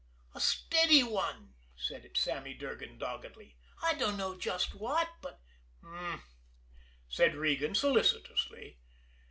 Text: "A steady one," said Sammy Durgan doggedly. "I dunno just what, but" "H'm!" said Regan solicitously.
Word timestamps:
"A 0.33 0.39
steady 0.39 1.03
one," 1.03 1.53
said 1.77 2.09
Sammy 2.17 2.55
Durgan 2.55 2.97
doggedly. 2.97 3.55
"I 3.83 3.93
dunno 3.93 4.35
just 4.35 4.73
what, 4.73 5.09
but" 5.21 5.39
"H'm!" 5.83 6.23
said 7.07 7.35
Regan 7.35 7.75
solicitously. 7.75 8.79